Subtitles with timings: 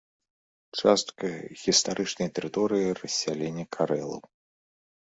[0.79, 1.27] Частка
[1.65, 4.21] гістарычнай тэрыторыі рассялення карэлаў.